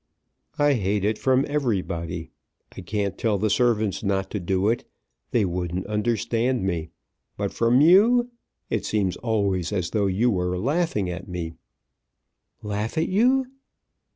[0.57, 2.31] "I hate it from everybody.
[2.75, 4.83] I can't tell the servants not to do it.
[5.29, 6.89] They wouldn't understand me.
[7.37, 8.31] But from you!
[8.71, 11.53] It seems always as though you were laughing at me."
[12.63, 13.45] "Laugh at you!"